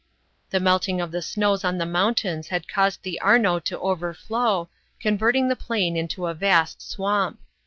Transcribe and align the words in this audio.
The 0.49 0.59
melting 0.59 0.99
of 0.99 1.11
the 1.11 1.21
snows 1.21 1.63
on 1.63 1.77
the 1.77 1.85
mountains 1.85 2.47
had 2.47 2.67
caused 2.67 3.03
the 3.03 3.21
Arno 3.21 3.59
to 3.59 3.79
overflow, 3.79 4.67
converting 4.99 5.47
the 5.47 5.55
plain 5.55 5.95
into 5.95 6.25
a 6.25 6.33
vast 6.33 6.81
swamp. 6.81 7.39